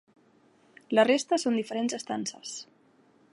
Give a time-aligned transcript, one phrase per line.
[0.99, 2.57] La resta són diferents estances.